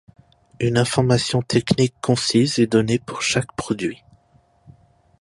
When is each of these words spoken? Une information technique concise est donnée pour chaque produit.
Une 0.59 0.79
information 0.79 1.43
technique 1.43 1.93
concise 2.01 2.57
est 2.57 2.65
donnée 2.65 2.97
pour 2.97 3.21
chaque 3.21 3.55
produit. 3.55 4.01